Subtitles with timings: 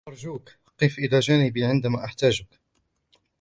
[0.07, 0.49] أرجوك
[0.81, 2.59] قف إلی جانبي عندما أحتاجك.